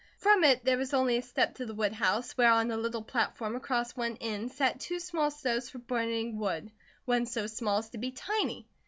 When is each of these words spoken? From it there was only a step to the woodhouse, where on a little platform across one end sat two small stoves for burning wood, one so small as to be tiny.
From 0.17 0.43
it 0.43 0.65
there 0.65 0.79
was 0.79 0.95
only 0.95 1.17
a 1.17 1.21
step 1.21 1.53
to 1.53 1.65
the 1.67 1.75
woodhouse, 1.75 2.31
where 2.35 2.51
on 2.51 2.71
a 2.71 2.75
little 2.75 3.03
platform 3.03 3.55
across 3.55 3.95
one 3.95 4.17
end 4.19 4.51
sat 4.51 4.79
two 4.79 4.99
small 4.99 5.29
stoves 5.29 5.69
for 5.69 5.77
burning 5.77 6.39
wood, 6.39 6.71
one 7.05 7.27
so 7.27 7.45
small 7.45 7.77
as 7.77 7.89
to 7.91 7.99
be 7.99 8.09
tiny. 8.09 8.65